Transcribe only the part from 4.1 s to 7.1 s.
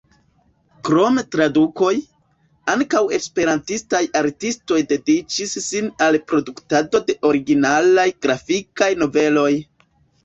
artistoj dediĉis sin al produktado